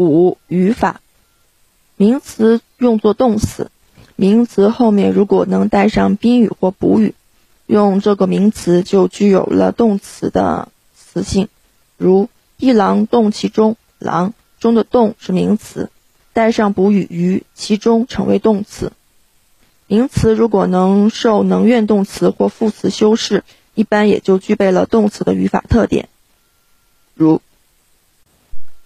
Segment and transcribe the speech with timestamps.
[0.00, 1.02] 五语法，
[1.98, 3.70] 名词用作动词，
[4.16, 7.14] 名词后面如果能带上宾语或补语，
[7.66, 11.48] 用这个名词就具有了动词的词性。
[11.98, 15.90] 如一郎动其中，郎中的动是名词，
[16.32, 18.92] 带上补语于其中成为动词。
[19.86, 23.44] 名词如果能受能愿动词或副词修饰，
[23.74, 26.08] 一般也就具备了动词的语法特点。
[27.14, 27.42] 如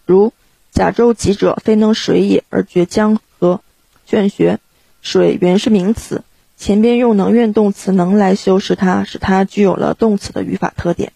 [0.07, 0.33] 如。
[0.75, 3.61] 甲舟楫者，非能水也，而绝江河。
[4.07, 4.59] 劝学，
[5.01, 6.25] 水原是名词，
[6.59, 11.13] 前边用能愿动词能来修饰它，使它具有了动词的语法特点。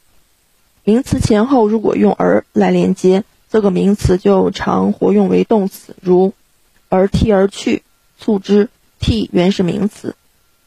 [0.84, 6.32] 名词前后如果用而来连接，这个名词就常活用为动词，如
[6.88, 7.82] 而替而去，
[8.16, 8.68] 促之。
[9.00, 10.16] 替原是名词，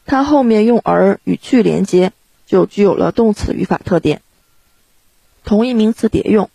[0.06, 2.12] 它后面用而与去连接，
[2.46, 4.22] 就具有了动词语法特点。
[5.44, 6.48] 同一名词叠用。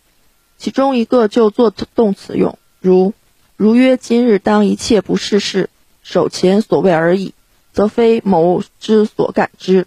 [0.57, 3.13] 其中一个就做动词用，如
[3.55, 5.69] 如曰今日当一切不是事，
[6.03, 7.33] 手前所谓而已，
[7.73, 9.85] 则非谋之所感之。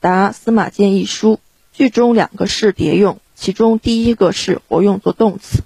[0.00, 1.40] 答司马迁一书，
[1.72, 5.62] 句中两个是叠用，其中第一个是活用作动词。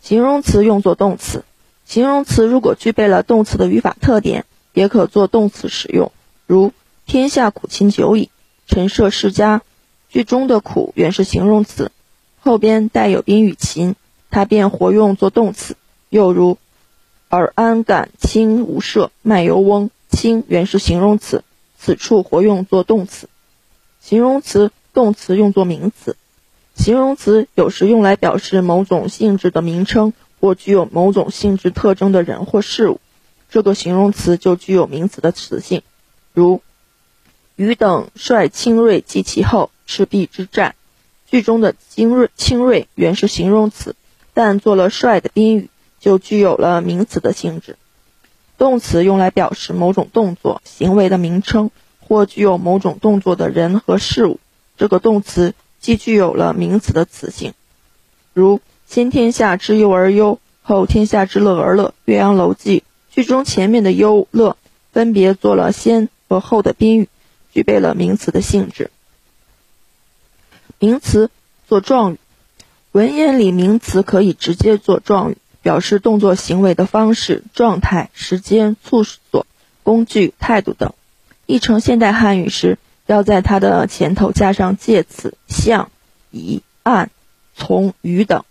[0.00, 1.44] 形容词用作动词，
[1.84, 6.12] 形容词如果具备了动词的语法特点，也可做动词使用，
[6.46, 6.72] 如
[7.06, 8.30] 天下苦秦久矣，
[8.66, 9.62] 陈涉世家。
[10.08, 11.92] 句中的苦原是形容词。
[12.40, 13.94] 后边带有宾语秦，
[14.30, 15.76] 它便活用作动词。
[16.08, 16.58] 又如，
[17.28, 19.90] 尔安敢轻无涉，卖油翁。
[20.10, 21.44] 轻原是形容词，
[21.78, 23.28] 此处活用作动词。
[24.00, 26.16] 形容词、动词用作名词。
[26.74, 33.00] 形容词有时用来表示某种性质的名称或具有某种性质特征的人或事物，
[33.50, 35.82] 这个形容词就具有名词的词性。
[36.32, 36.60] 如，
[37.54, 40.74] 余等率轻锐击其后，赤壁之战。
[41.30, 43.94] 句中的精锐、轻锐原是形容词，
[44.34, 47.76] 但做了帅的宾语，就具有了名词的性质。
[48.58, 51.70] 动词用来表示某种动作、行为的名称，
[52.00, 54.40] 或具有某种动作的人和事物，
[54.76, 57.54] 这个动词既具有了名词的词性。
[58.34, 61.94] 如先天下之忧而忧，后天下之乐而乐。
[62.06, 64.56] 岳阳楼记句中前面的忧乐
[64.92, 67.08] 分别做了先和后的宾语，
[67.52, 68.90] 具备了名词的性质。
[70.80, 71.30] 名词
[71.68, 72.18] 做状语，
[72.90, 79.46] 文言里名词可以直接做状语，表示动作行为的方式、状态、时间、处所、
[79.82, 80.94] 工具、态度等。
[81.44, 85.90] 译成现代汉语时，要在它的前头加上介词像、
[86.30, 87.10] 以、按、
[87.54, 88.44] 从、于等。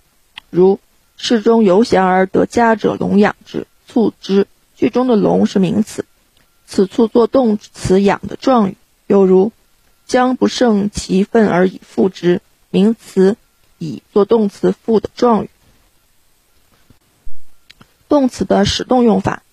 [0.52, 0.80] 如
[1.18, 4.46] 市中游闲而得家者龙养之，促之。
[4.76, 6.06] 句中的龙是名词，
[6.68, 8.78] 此处做动词养的状语。
[9.08, 9.52] 又如。
[10.10, 13.38] 将不胜其愤而以复之，名词
[13.78, 15.52] 以做动词复的状语。
[18.08, 19.44] 动词的使动用法，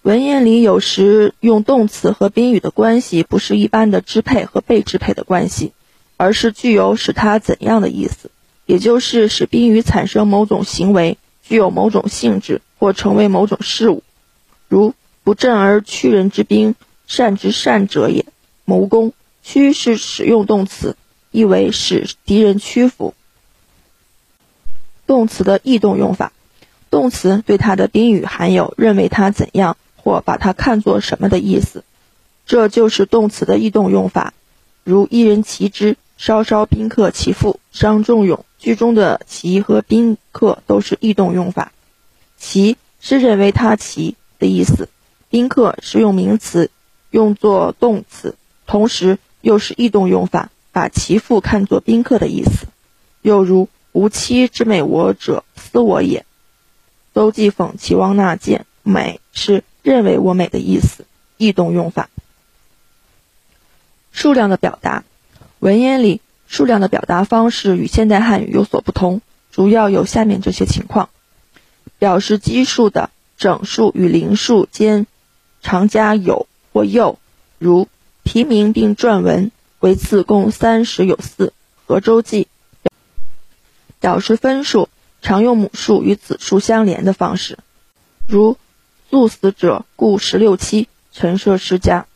[0.00, 5.72] 文言里有时用动词和宾语的关系不是一般的支配和被支配的关系，
[6.16, 8.30] 而是具有使它怎样的意思，
[8.64, 14.02] 也就是使宾语产生某种行为，具有某种性质或成为某种事物。
[14.66, 14.94] 如
[15.24, 16.74] 不振而屈人之兵，
[17.06, 18.24] 善之善者也，
[18.64, 19.12] 谋攻。
[19.46, 20.96] 屈是使用动词，
[21.30, 23.14] 意为使敌人屈服。
[25.06, 26.32] 动词的异动用法，
[26.90, 31.84] 动词对它的宾语含有认为它怎样或把它看作什么的意思，
[32.44, 34.34] 这就是动词的异动用法。
[34.82, 38.44] 如一人骑之，稍稍宾客其父，伤仲永。
[38.58, 41.70] 句中的骑和宾客都是异动用法。
[42.36, 44.88] 骑是认为他骑的意思，
[45.30, 46.68] 宾客是用名词
[47.10, 48.34] 用作动词，
[48.66, 49.20] 同时。
[49.46, 52.66] 又是异动用法，把其父看作宾客的意思。
[53.22, 56.26] 又如“吾妻之美我者，思我也。”
[57.14, 62.10] 邹忌讽齐王纳谏，美是认为我美的意思，异动用法。
[64.10, 65.04] 数量的表达，
[65.60, 69.20] 文言里数量的表达方式与现代汉语有所不同，
[69.52, 71.08] 主要有下面这些情况：
[72.00, 75.06] 表示奇数的整数与零数间
[75.62, 77.20] 常加有或又，
[77.58, 77.86] 如。
[78.26, 81.46] 题名并撰文为次共三十有四，
[81.86, 82.48] 《河州记》
[84.00, 84.88] 表示分数，
[85.22, 87.56] 常用母数与子数相连的方式，
[88.26, 88.58] 如
[89.08, 92.06] 速死者故十六七，陈涉世家。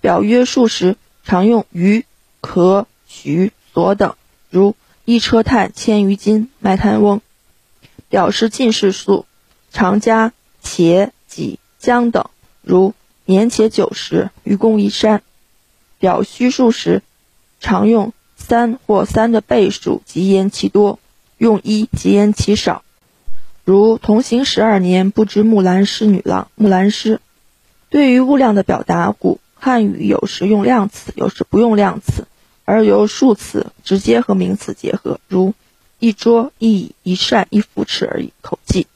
[0.00, 2.06] 表约数时，常用余、
[2.40, 4.16] 可、许、所等，
[4.48, 7.20] 如一车炭千余斤，卖炭翁。
[8.08, 9.26] 表示进士数，
[9.70, 10.32] 常加
[10.62, 12.30] 且、己、将等，
[12.62, 12.94] 如
[13.26, 15.22] 年且九十，愚公移山。
[16.02, 17.00] 表虚数时，
[17.60, 20.98] 常用三或三的倍数，即言其多；
[21.38, 22.82] 用一即言其少。
[23.64, 26.48] 如同行十二年，不知木兰诗女郎。
[26.56, 27.20] 木兰诗。
[27.88, 32.26] 对于物量的表达，古汉语有时用量词，有时不用量词，
[32.64, 35.54] 而由数词直接和名词结合，如
[36.00, 38.32] 一桌、一椅、一扇、一扶持而已。
[38.40, 38.88] 口技。